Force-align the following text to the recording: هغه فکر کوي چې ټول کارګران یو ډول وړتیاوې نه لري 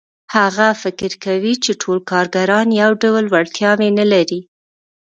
هغه 0.35 0.67
فکر 0.81 1.11
کوي 1.25 1.53
چې 1.63 1.71
ټول 1.81 1.97
کارګران 2.11 2.67
یو 2.81 2.91
ډول 3.03 3.25
وړتیاوې 3.29 3.89
نه 3.99 4.05
لري 4.13 4.41